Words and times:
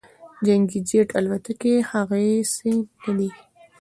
جنګي 0.45 0.79
جیټ 0.87 1.09
الوتکې 1.17 1.73
هغسې 1.89 2.73
نه 3.03 3.11
دي 3.17 3.29